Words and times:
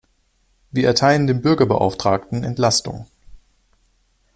Wir 0.71 0.87
erteilen 0.87 1.27
dem 1.27 1.43
Bürgerbeauftragten 1.43 2.43
Entlastung. 2.43 3.05